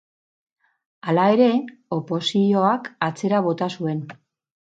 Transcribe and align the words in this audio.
Hala 1.11 1.25
ere, 1.33 1.49
opozioak 1.97 2.89
atzera 3.09 3.45
bota 3.49 3.71
zuen. 3.81 4.03